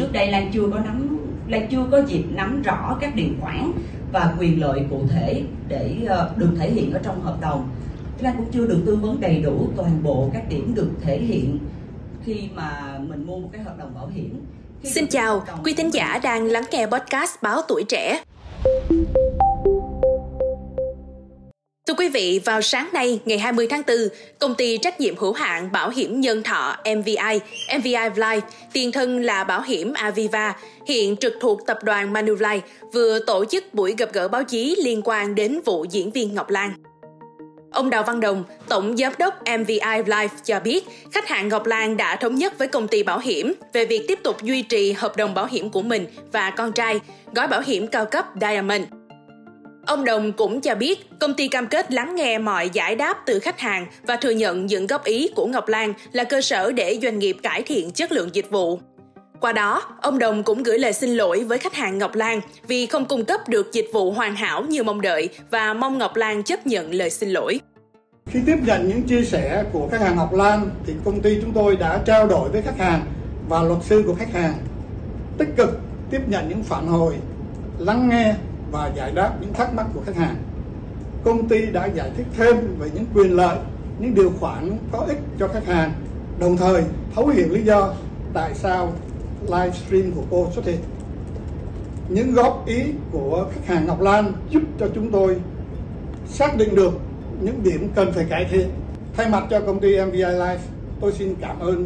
[0.00, 1.18] trước đây Lan chưa có nắm
[1.48, 3.72] Lan chưa có dịp nắm rõ các điều khoản
[4.12, 7.68] và quyền lợi cụ thể để uh, được thể hiện ở trong hợp đồng.
[8.20, 11.58] Lan cũng chưa được tư vấn đầy đủ toàn bộ các điểm được thể hiện
[12.24, 14.44] khi mà mình mua một cái hợp đồng bảo hiểm.
[14.84, 18.22] Xin chào, quý thính giả đang lắng nghe podcast Báo Tuổi Trẻ.
[21.90, 23.96] Thưa quý vị, vào sáng nay, ngày 20 tháng 4,
[24.38, 27.40] công ty trách nhiệm hữu hạn bảo hiểm nhân thọ MVI,
[27.78, 28.40] MVI Life,
[28.72, 32.60] tiền thân là bảo hiểm Aviva, hiện trực thuộc tập đoàn Manulife,
[32.92, 36.50] vừa tổ chức buổi gặp gỡ báo chí liên quan đến vụ diễn viên Ngọc
[36.50, 36.72] Lan.
[37.72, 41.96] Ông Đào Văn Đồng, Tổng Giám đốc MVI Life cho biết, khách hàng Ngọc Lan
[41.96, 45.16] đã thống nhất với công ty bảo hiểm về việc tiếp tục duy trì hợp
[45.16, 47.00] đồng bảo hiểm của mình và con trai,
[47.34, 48.84] gói bảo hiểm cao cấp Diamond–
[49.86, 53.38] Ông Đồng cũng cho biết công ty cam kết lắng nghe mọi giải đáp từ
[53.38, 56.98] khách hàng và thừa nhận những góp ý của Ngọc Lan là cơ sở để
[57.02, 58.80] doanh nghiệp cải thiện chất lượng dịch vụ.
[59.40, 62.86] Qua đó, ông Đồng cũng gửi lời xin lỗi với khách hàng Ngọc Lan vì
[62.86, 66.42] không cung cấp được dịch vụ hoàn hảo như mong đợi và mong Ngọc Lan
[66.42, 67.60] chấp nhận lời xin lỗi.
[68.26, 71.52] Khi tiếp nhận những chia sẻ của khách hàng Ngọc Lan thì công ty chúng
[71.52, 73.04] tôi đã trao đổi với khách hàng
[73.48, 74.54] và luật sư của khách hàng
[75.38, 75.70] tích cực
[76.10, 77.14] tiếp nhận những phản hồi,
[77.78, 78.34] lắng nghe
[78.70, 80.36] và giải đáp những thắc mắc của khách hàng.
[81.24, 83.58] Công ty đã giải thích thêm về những quyền lợi,
[83.98, 85.92] những điều khoản có ích cho khách hàng,
[86.38, 87.94] đồng thời thấu hiểu lý do
[88.32, 88.92] tại sao
[89.42, 90.80] livestream của cô xuất hiện.
[92.08, 92.82] Những góp ý
[93.12, 95.36] của khách hàng Ngọc Lan giúp cho chúng tôi
[96.28, 96.92] xác định được
[97.40, 98.68] những điểm cần phải cải thiện.
[99.16, 100.58] Thay mặt cho công ty MVI Life,
[101.00, 101.82] tôi xin cảm ơn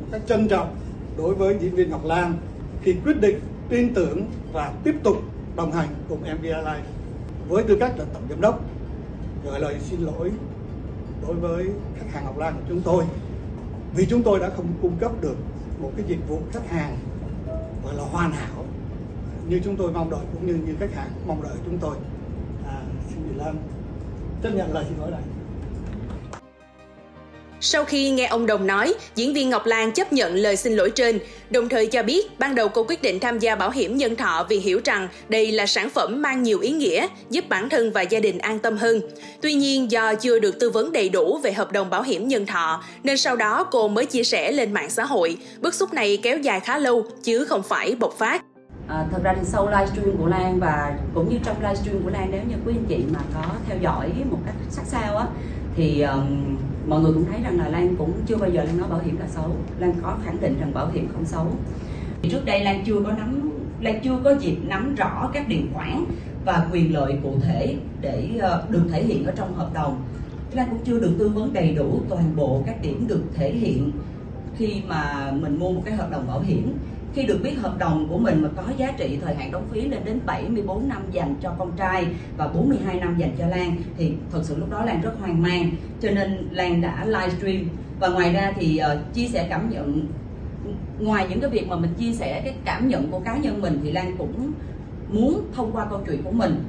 [0.00, 0.76] một cách trân trọng
[1.18, 2.34] đối với diễn viên Ngọc Lan
[2.82, 5.16] khi quyết định tin tưởng và tiếp tục
[5.58, 6.82] đồng hành cùng MV Life
[7.48, 8.60] với tư cách là tổng giám đốc
[9.44, 10.30] gửi lời xin lỗi
[11.26, 11.66] đối với
[11.98, 13.04] khách hàng Ngọc Lan của chúng tôi.
[13.94, 15.36] Vì chúng tôi đã không cung cấp được
[15.80, 16.96] một cái dịch vụ khách hàng
[17.84, 18.64] gọi là hoàn hảo
[19.48, 21.96] như chúng tôi mong đợi cũng như như khách hàng mong đợi chúng tôi.
[22.66, 23.56] À, xin chị Lan
[24.42, 25.22] chấp nhận lời xin lỗi này
[27.60, 30.90] sau khi nghe ông Đồng nói, diễn viên Ngọc Lan chấp nhận lời xin lỗi
[30.90, 31.18] trên,
[31.50, 34.46] đồng thời cho biết ban đầu cô quyết định tham gia bảo hiểm nhân thọ
[34.48, 38.02] vì hiểu rằng đây là sản phẩm mang nhiều ý nghĩa, giúp bản thân và
[38.02, 39.00] gia đình an tâm hơn.
[39.42, 42.46] Tuy nhiên do chưa được tư vấn đầy đủ về hợp đồng bảo hiểm nhân
[42.46, 45.36] thọ, nên sau đó cô mới chia sẻ lên mạng xã hội.
[45.60, 48.42] Bức xúc này kéo dài khá lâu, chứ không phải bộc phát.
[48.88, 52.28] À, thật ra thì sau livestream của Lan và cũng như trong livestream của Lan
[52.32, 55.26] nếu như quý anh chị mà có theo dõi một cách sát sao á
[55.76, 56.56] thì um,
[56.88, 59.18] mọi người cũng thấy rằng là Lan cũng chưa bao giờ Lan nói bảo hiểm
[59.18, 59.56] là xấu.
[59.78, 61.46] Lan có khẳng định rằng bảo hiểm không xấu.
[62.22, 63.50] Trước đây Lan chưa có nắm,
[63.80, 66.04] Lan chưa có dịp nắm rõ các điều khoản
[66.44, 70.02] và quyền lợi cụ thể để ờ, được thể hiện ở trong hợp đồng.
[70.52, 73.90] Lan cũng chưa được tư vấn đầy đủ toàn bộ các điểm được thể hiện
[74.56, 76.72] khi mà mình mua một cái hợp đồng bảo hiểm
[77.14, 79.80] khi được biết hợp đồng của mình mà có giá trị thời hạn đóng phí
[79.80, 84.12] lên đến 74 năm dành cho con trai và 42 năm dành cho Lan thì
[84.30, 85.70] thật sự lúc đó Lan rất hoang mang.
[86.00, 87.68] Cho nên Lan đã livestream.
[88.00, 90.06] Và ngoài ra thì uh, chia sẻ cảm nhận.
[90.98, 93.80] Ngoài những cái việc mà mình chia sẻ cái cảm nhận của cá nhân mình
[93.82, 94.52] thì Lan cũng
[95.08, 96.64] muốn thông qua câu chuyện của mình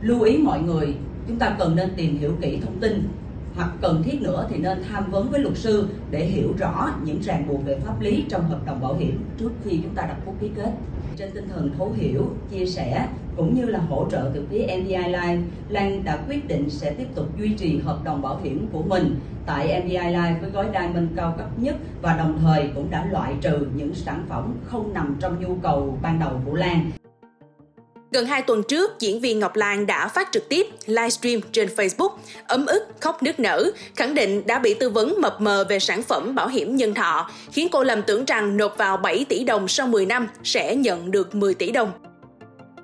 [0.00, 0.94] lưu ý mọi người
[1.28, 3.08] chúng ta cần nên tìm hiểu kỹ thông tin
[3.56, 7.20] hoặc cần thiết nữa thì nên tham vấn với luật sư để hiểu rõ những
[7.20, 10.16] ràng buộc về pháp lý trong hợp đồng bảo hiểm trước khi chúng ta đặt
[10.26, 10.70] bút ký kết.
[11.16, 15.12] Trên tinh thần thấu hiểu, chia sẻ cũng như là hỗ trợ từ phía MDI
[15.12, 18.82] Life, Lan đã quyết định sẽ tiếp tục duy trì hợp đồng bảo hiểm của
[18.82, 19.16] mình
[19.46, 23.34] tại MDI Life với gói Diamond cao cấp nhất và đồng thời cũng đã loại
[23.40, 26.90] trừ những sản phẩm không nằm trong nhu cầu ban đầu của Lan.
[28.14, 32.10] Gần 2 tuần trước, diễn viên Ngọc Lan đã phát trực tiếp livestream trên Facebook,
[32.46, 36.02] ấm ức, khóc nức nở, khẳng định đã bị tư vấn mập mờ về sản
[36.02, 39.68] phẩm bảo hiểm nhân thọ, khiến cô lầm tưởng rằng nộp vào 7 tỷ đồng
[39.68, 41.92] sau 10 năm sẽ nhận được 10 tỷ đồng.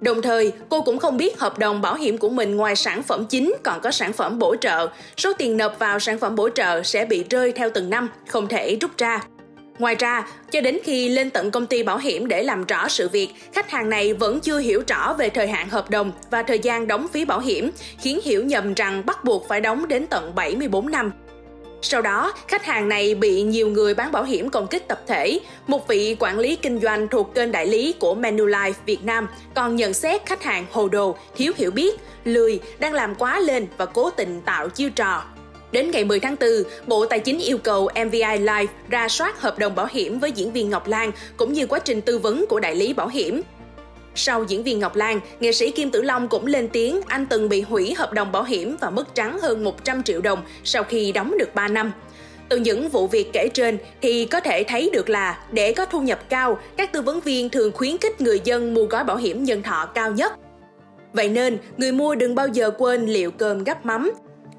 [0.00, 3.26] Đồng thời, cô cũng không biết hợp đồng bảo hiểm của mình ngoài sản phẩm
[3.26, 4.88] chính còn có sản phẩm bổ trợ.
[5.16, 8.48] Số tiền nộp vào sản phẩm bổ trợ sẽ bị rơi theo từng năm, không
[8.48, 9.20] thể rút ra.
[9.78, 13.08] Ngoài ra, cho đến khi lên tận công ty bảo hiểm để làm rõ sự
[13.08, 16.58] việc, khách hàng này vẫn chưa hiểu rõ về thời hạn hợp đồng và thời
[16.58, 17.70] gian đóng phí bảo hiểm,
[18.00, 21.12] khiến hiểu nhầm rằng bắt buộc phải đóng đến tận 74 năm.
[21.82, 25.40] Sau đó, khách hàng này bị nhiều người bán bảo hiểm công kích tập thể.
[25.66, 29.76] Một vị quản lý kinh doanh thuộc kênh đại lý của Manulife Việt Nam còn
[29.76, 31.94] nhận xét khách hàng hồ đồ, thiếu hiểu biết,
[32.24, 35.24] lười, đang làm quá lên và cố tình tạo chiêu trò
[35.74, 36.50] Đến ngày 10 tháng 4,
[36.86, 40.52] Bộ Tài chính yêu cầu MVI Life ra soát hợp đồng bảo hiểm với diễn
[40.52, 43.40] viên Ngọc Lan cũng như quá trình tư vấn của đại lý bảo hiểm.
[44.14, 47.48] Sau diễn viên Ngọc Lan, nghệ sĩ Kim Tử Long cũng lên tiếng anh từng
[47.48, 51.12] bị hủy hợp đồng bảo hiểm và mất trắng hơn 100 triệu đồng sau khi
[51.12, 51.92] đóng được 3 năm.
[52.48, 56.00] Từ những vụ việc kể trên thì có thể thấy được là để có thu
[56.00, 59.44] nhập cao, các tư vấn viên thường khuyến khích người dân mua gói bảo hiểm
[59.44, 60.32] nhân thọ cao nhất.
[61.12, 64.12] Vậy nên, người mua đừng bao giờ quên liệu cơm gắp mắm,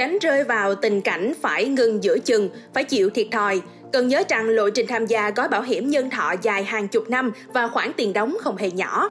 [0.00, 3.60] tránh rơi vào tình cảnh phải ngừng giữa chừng, phải chịu thiệt thòi.
[3.92, 7.10] Cần nhớ rằng lộ trình tham gia gói bảo hiểm nhân thọ dài hàng chục
[7.10, 9.08] năm và khoản tiền đóng không hề nhỏ.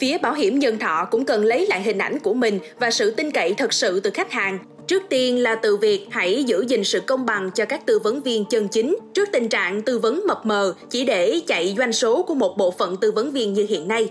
[0.00, 3.10] Phía bảo hiểm nhân thọ cũng cần lấy lại hình ảnh của mình và sự
[3.10, 4.58] tin cậy thật sự từ khách hàng.
[4.86, 8.22] Trước tiên là từ việc hãy giữ gìn sự công bằng cho các tư vấn
[8.22, 12.22] viên chân chính trước tình trạng tư vấn mập mờ chỉ để chạy doanh số
[12.22, 14.10] của một bộ phận tư vấn viên như hiện nay.